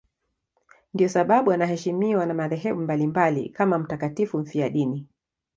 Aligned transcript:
Ndiyo 0.93 1.09
sababu 1.09 1.51
anaheshimiwa 1.51 2.25
na 2.25 2.33
madhehebu 2.33 2.81
mbalimbali 2.81 3.49
kama 3.49 3.79
mtakatifu 3.79 4.37
mfiadini. 4.37 5.07